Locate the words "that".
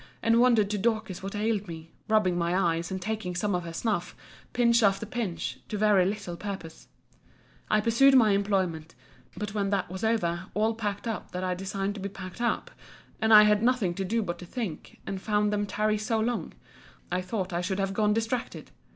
9.69-9.91, 11.33-11.43